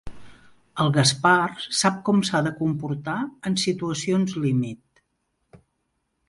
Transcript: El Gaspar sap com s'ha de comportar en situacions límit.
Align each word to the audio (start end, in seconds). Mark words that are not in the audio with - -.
El 0.85 0.87
Gaspar 0.93 1.43
sap 1.79 1.99
com 2.07 2.23
s'ha 2.29 2.41
de 2.47 2.53
comportar 2.63 3.19
en 3.51 3.59
situacions 3.65 4.35
límit. 4.47 5.07